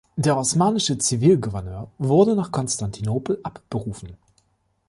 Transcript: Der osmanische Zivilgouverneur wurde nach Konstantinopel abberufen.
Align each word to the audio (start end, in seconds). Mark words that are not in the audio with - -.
Der 0.15 0.35
osmanische 0.35 0.97
Zivilgouverneur 0.97 1.91
wurde 1.99 2.35
nach 2.35 2.51
Konstantinopel 2.51 3.39
abberufen. 3.43 4.17